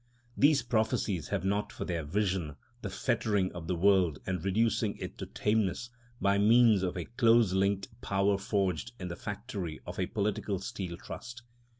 [0.35, 5.15] These prophecies have not for their vision the fettering of the world and reducing it
[5.19, 10.07] to tameness by means of a close linked power forged in the factory of a
[10.07, 11.43] political steel trust.